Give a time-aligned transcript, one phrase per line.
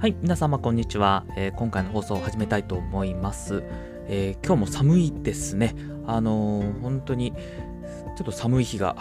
[0.00, 3.62] はい、皆様こんにちは、えー今回の放送を始めたいと思います。
[4.08, 5.74] えー今日も寒いですね。
[6.06, 8.96] あのー本当にちょっと寒い日が、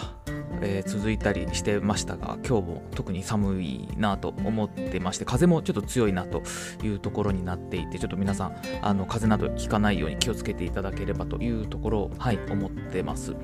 [0.62, 6.42] えー続いたりしてましたが、今日も特に寒いなと思ってまして、風もちょっと強いなと
[6.84, 13.36] いうところになっていて、ちょっと皆さん、あの風邪などひかないように気をつけていただければというところを、はい、思ってます。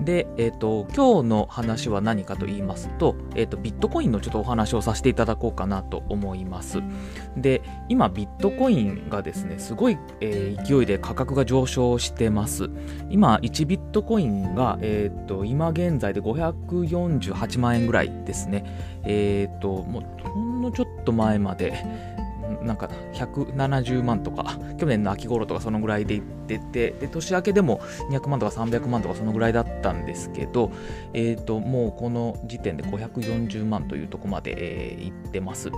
[0.00, 6.82] で、えっ、と、今日の話は何かと言いますと、えっ、と、ビットコインのちょっとお話をさせていただこうかなと思います。
[7.36, 12.68] で、今、ビットコインがですね、すごい、えー勢いで価格が上昇してます。
[13.08, 18.64] 今、1ビットコインが、えっ、と、今現在で5 548万円ぐらいですね。
[19.04, 21.84] えっ、と、もう、ほんのちょっと前まで、
[22.62, 30.70] なんか170万とか、去年の秋頃とかそのぐらいでいってて、で年明けでも200万とか300万とかそのぐらいだったんですけど、
[31.12, 35.70] えー、ともうこの時点で540万というとこまで、えーいってます。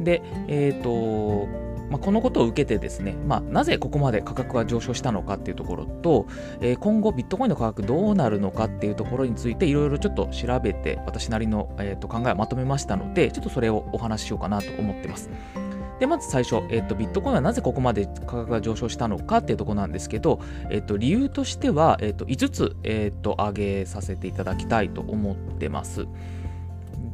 [0.00, 6.26] で、えーとまあ、このことを受けてですね、まあ、なぜここまで価格が上昇したのかっていうところと、
[6.60, 15.30] えー今後ビットコインの価格どうなるのかっていうところについていろいろちょっと調べて私なりの、えーと考えをまとめましたのでちょっとそれをお話ししようかなと思ってます。
[15.98, 26.06] でまず最初、えっとビットコインはなぜここまで価格が上昇したのかっていうところなんですけど、えっと理由としては、えっと5つ、えっと挙げさせていただきたいと思ってます。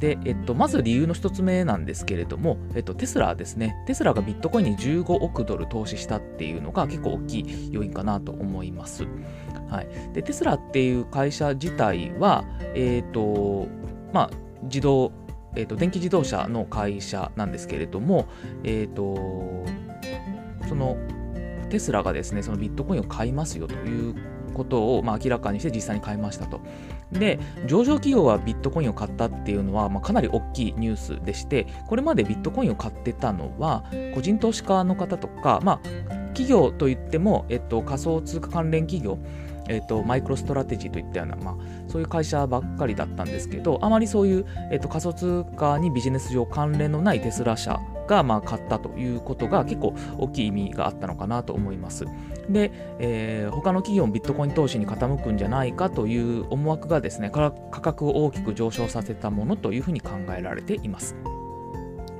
[0.05, 3.75] で、えっと、まず理由の一つ目なんですけれども、えっと、テスラですね。
[3.87, 9.07] テスラがビットコインに15億ドル投資したっていうのが結構大きい要因かなと思います。
[9.67, 13.67] はい、でテスラっていう会社自体は、えっと
[14.13, 14.31] まあ、
[14.63, 15.11] 自動
[15.57, 18.27] えー、と電気自動車の会社なんですけれども、
[18.65, 19.65] えー、と
[20.67, 20.97] その
[21.69, 24.15] テスラがですねそのビットコインを買いますよという
[24.55, 26.61] ことを、まあ、明らかにして実際に買いましたと。
[27.11, 35.79] で上場企業はビットコインを買ったっていうのは、まあ、かなり大きいニュースでしてこれまでビットコインを買ってたのは個人投資家の方とか、まあ、
[36.29, 39.19] 企業といっても、えっと、仮想通貨関連企業
[39.67, 41.55] えっと、マイクロストラテジーといったような、まあ、
[41.87, 52.05] そういう会社ばっかりだったんですけど、あまりそういう、えっと、仮想通貨にビジネス上関連のないテスラ社が、まあ、買ったということが結構大きい意味があったのかなと思います。
[52.49, 61.15] で、えー他の企業もビットコイン投資に傾くんじゃないかという思惑がですね、価格を大きく上昇させたものというふうに考えられています。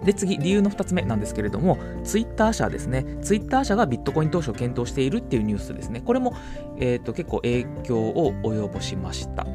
[0.05, 3.03] で次、理由の2つ目なんですけれども、ツイッター社ですね。
[3.21, 6.01] ツイッター社がビットコイン投資を検討しているっていうニュースですね。
[6.01, 6.33] これも、
[6.77, 9.47] えー、と結構影響を及ぼしました。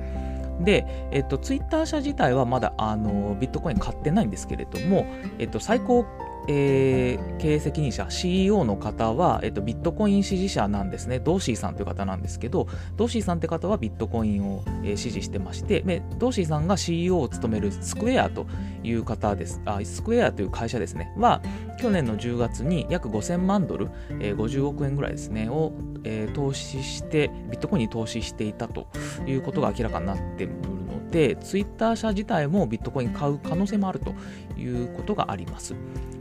[0.61, 5.07] で、えっと、ツイッター社自体はまだあのビットコイン買ってないんですけれども、
[5.39, 6.05] えっと、最高、
[6.51, 11.21] えー経営責任者 CEO の方は、えっと、ビットコイン支持者なんですね。
[11.21, 15.83] ドーシーさんという方なんですけどドーシーさんって方はビットコインを、えー支持してまして
[16.19, 18.47] ドーシーさんが CEO を務めるスクエアと
[18.83, 19.63] いう方です。
[19.65, 21.15] あスクエアという会社ですね。
[21.17, 21.41] は
[21.81, 23.89] 去年の10月に約5000万ドル、
[24.21, 25.73] えー50億円ぐらいですねを、
[26.05, 28.89] えー投資してビットコインに投資していたと
[29.27, 34.15] いうことが明らかになっているのでツイッター社自体もビットコイン買う可能性もあると
[34.59, 35.75] いうことがあります。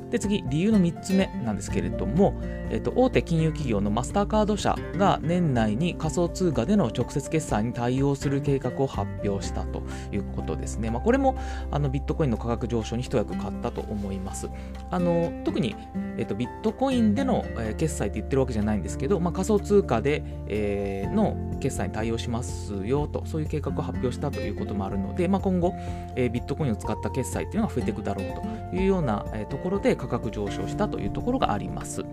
[0.10, 2.34] で次、理由の3つ目なんですけれども、
[2.72, 9.82] えっと、大手金融企業のマスターカード社が年内に仮想通貨での直接決済に対応する計画を発表したと
[10.12, 10.90] いうことですね。
[10.90, 11.36] まあ、これも
[11.72, 14.50] あのビットコインの価格上昇に一役買ったと思います。
[14.92, 15.76] あの特に、
[16.18, 25.74] えっと、ビットコインでの、えー決済って言ってるわけじゃないんですけど、まあ、仮想通貨で、えーの決済に対応しますよと、そういう計画を発表したということもあるので、まあ、今後、
[26.16, 32.04] えービットコインを使った決済っていうのが増えていくだろうというような、えーところで価格上昇したというところがあります。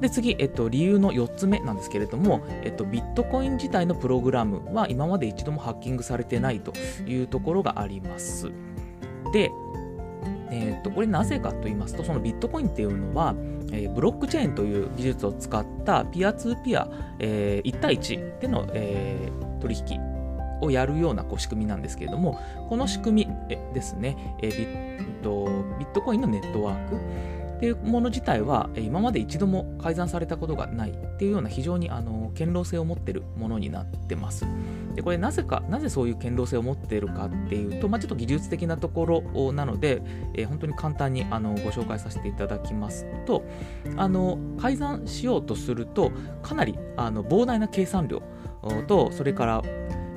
[0.00, 6.72] で次、えっと、理由の4つ目なんですけれども、えっと、ビットコイン自体のプログラムは今まで一度もハッキングされてないと
[7.06, 8.50] いうところがあります。
[9.32, 9.50] で、
[10.50, 13.34] えー、とこれなぜかと言いますと、そのビットコインっていうのは、
[13.72, 16.88] えーブロックチェーンという技術を使ったピアツーピア、
[17.20, 20.00] え1対1での、えー取引
[20.60, 25.44] をやるようなこう仕組みなんですけれども、この仕組みですね、えービット
[25.78, 34.44] ビットコインのネットワークっていうもの自体は今まで一度も改ざんされたことがないっていうような非常にあの堅牢性を持ってるものになってます。
[34.96, 40.02] でこれなぜか、なぜそういう堅牢性を持っているかっていうと、まあ、ちょっと技術的なところなので、
[40.34, 43.44] えー本当に簡単にあのご紹介させていただきますと、
[43.96, 46.10] あの改ざんしようとすると、
[46.42, 48.22] かなりあの膨大な計算量
[48.88, 49.62] と、それから、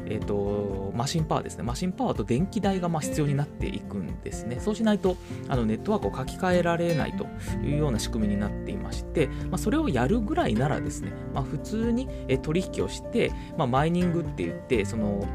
[0.07, 4.59] えー、とマシンパワーですね、マシンパワーと電気代がまあ必要になっていくんですね。
[4.59, 5.17] そうしないと
[5.47, 7.25] あのネットワークを書き換えられないと
[7.65, 15.27] いうような仕組みになっていまして、まあ、それをやるぐらいならですね、まあ、普通にえ取引をして、まあ、マイニングって言って、その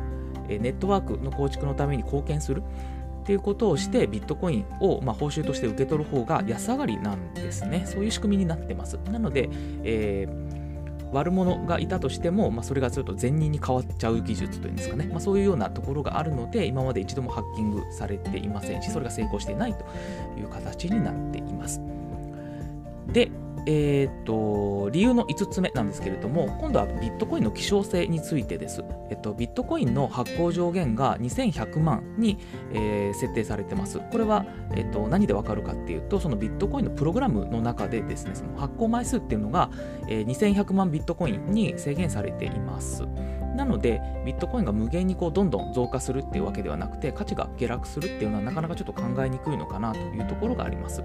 [0.49, 2.62] ネットワークの構築のために貢献する
[3.22, 7.84] っていうことをしてビットコインを、まあ、報酬として受け取る方が安上がりなんですね。
[7.87, 8.99] そういう仕組みになってます。
[9.11, 9.49] なので、
[9.84, 10.60] えー
[11.12, 19.85] 悪者がいたとしても、まあ、それがちょっと善人に変わっちゃう技術というんですかね、まあ、そういうようなところがあるので今まで一度もハッキングされていませんしそれが成功していないと
[20.39, 21.81] いう形になっています。
[23.12, 23.31] で
[23.67, 32.39] えーと、理由の5つ目なんですけれども今度はビットコインの希少性についてです、えっと、ビットコインの発行上限が2100万に、
[32.73, 34.01] えー、設定されてます。
[34.11, 39.71] これは、えっと、何でわかるかっていうとそのビットコインのプログラムの中でですねその発行枚数っていうのが、
[40.09, 43.05] えー、2100万ビットコインに制限されています。
[43.56, 51.03] なのでビットコインが無限にこうどんどん増加するっていうわけではなくて価値が下落するっていうのはなかなかちょっと考えにくいのかなというところがあります。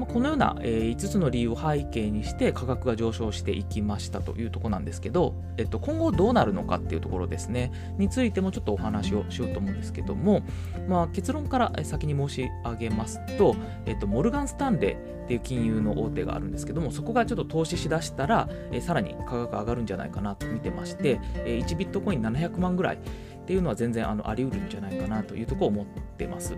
[0.00, 10.42] まあ、このような、えー、5つの理由を背景にして価格が上昇していきましたというところなんですけど、えっと、今後どうなるのかっていうところですねについてもちょっとお話をしようと思うんですけども、
[10.88, 13.54] まあ、結論から先に申し上げますと、
[13.84, 22.98] えっと、モルガン・スタンレーっていう金融の大手があるんですけどもそこがちょっと投資しだしたら、えー、さらに価格上がるんじゃないかなと見てまして、えー、1ビットコイン700万ぐらいっ
[23.44, 25.86] ていうのは全然あのあり得るんじゃないかなというところを思っ
[26.16, 26.56] てます。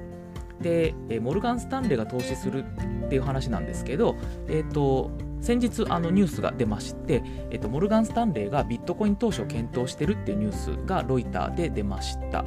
[0.62, 4.17] で、えモルガン・スタンレーが投資するっていう話なんですけど、
[4.49, 5.11] え、ー、と、
[5.41, 12.44] 先日あのニュースが出まして、えっ、と、モルガン・スタンレーがビットコイン投資を検討してるっていうニュースがロイターで出ました。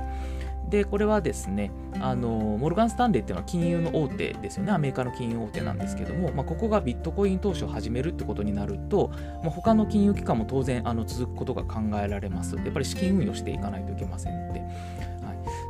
[0.69, 9.11] で、これはですね、あのモルガン・スタンレーっていうのは金融の大手ですよね、アメリカの金融大手なんですけども、まあ、ここがビットコイン投資を始めるってことになると、
[9.43, 12.55] まあ、他の金融機関も当然あの続くことが考えられます。
[12.55, 14.63] やっぱり資金運用していかないといけませんので。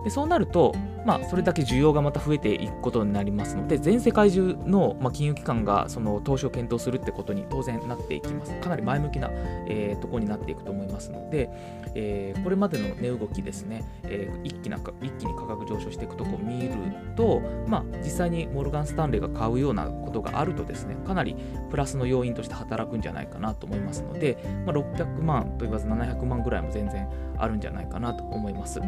[0.05, 0.73] でそうなると、
[1.05, 8.53] まあ、それだけ需要がまた増えていくことになりますので、全世界中の、まあ、金融機関がその投資を検討するってことに当然なっていきます。
[8.59, 9.29] かなり前向きな、
[9.67, 11.49] えー、ところになっていくと思いますので、
[11.93, 16.75] えー、これまでの値動きですね、えー、一気な一気に価格上昇していくところを見る
[17.15, 21.35] と、まあ、実際にモルガン・スタンレーが買うようなことがあるとですね、かなり
[21.69, 28.81] プラスの要因として働くんじゃないかなと思いますので、まあ、600万と言わず700万ぐらいも全然あるんじゃないかなと思います。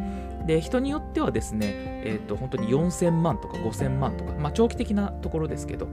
[0.46, 1.74] で、人によってはですね、
[2.08, 5.88] えー、と本当に4000万とか5000万とか、まあ、長期的なところですけど、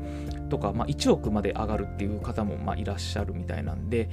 [0.48, 4.08] とか、まあ、1億まで上がるっていう方もまあいらっしゃるみたいなんで、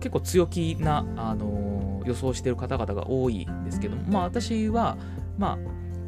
[0.00, 4.96] 結構強気な、あのー、予想してる方々が多いんですけども、まあ、私は、
[5.38, 5.58] まあ、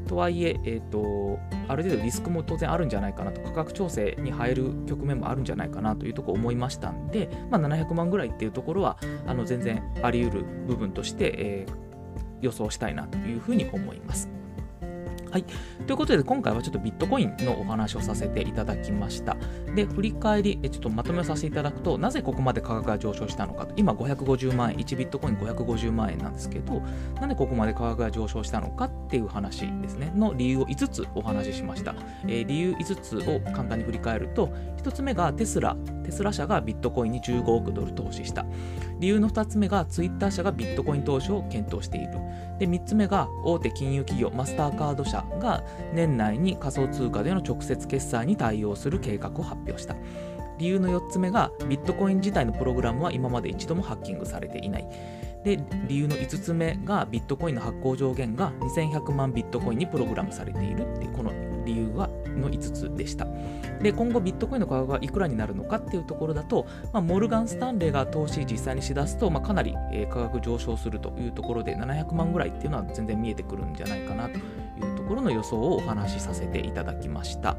[0.08, 1.38] とはいええーと、
[1.68, 11.74] ある程度リスクも当然あるんじゃないかなと価格調整に入る局面もあるんじゃないかなというところ思いましたんで、まあ、700万ぐらいっていうところはあの全然あり得る部分として、えー、
[12.40, 14.37] 予想したいなというふうに思います。
[15.30, 15.44] はい。
[15.86, 19.36] ということで、今回はちょっとビットコインのお話をさせていただきました。
[19.74, 26.82] で、振り返り、ちょっとまとめをさせていただくと、なぜここまで価格が上昇したのかと、今550万円、1ビットコイン550万円なんですけど、
[27.20, 31.94] なんでここまで価格が上昇したのかっっていう話ですね、の理由を5つお話ししました。
[32.24, 34.48] えー、理由5つを簡単に振り返ると、
[34.82, 38.44] 1つ目がテスラ、テスラ社がビットコインに15億ドル投資した。
[39.00, 42.12] 理由の2つ目がツイッター社がビットコイン投資を検討している。
[42.58, 45.64] で、3つ目が大手金融企業マスターカード社が
[45.94, 49.96] 年内に仮想通貨での直接決済に対応する計画を発表した。
[50.58, 54.88] 理由の4つ目がビットコイン自体のプログラムは今まで一度もハッキングされていない。
[55.48, 55.58] で、
[55.88, 61.32] 理由の5つ目がビットコインの発行上限が2100万ビットコインにプログラムされているっていうこの
[61.64, 63.26] 理由はの5つでした。
[63.80, 74.40] で、今後ビットコインの価格がいくらになるのかっていうところだと、まあ、モルガン・スタンレーが投資実際にしだすと、まあ、かなり、え、価格上昇するというところで、700万ぐらいっていうのは全然見えてくるんじゃないかなとい
[74.82, 77.56] うところの予想をお話しさせていただきました。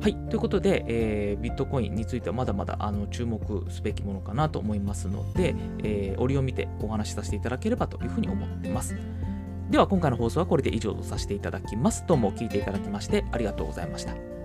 [0.00, 0.14] はい。
[0.28, 8.96] ということで、えー、ビットコインについてはまだまだあの注目すべきものかなと思いますので、えー、折を見てお話しさせていただければというふうに思っています。
[9.70, 12.04] では今回の放送はこれで以上とさせていただきます。
[12.06, 14.35] どうも聞いていただきましてありがとうございました。